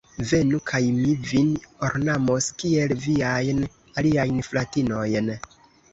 Venu, 0.29 0.59
kaj 0.69 0.79
mi 0.95 1.11
vin 1.31 1.51
ornamos 1.89 2.47
kiel 2.63 2.95
viajn 3.05 3.61
aliajn 4.03 4.45
fratinojn! 4.49 5.31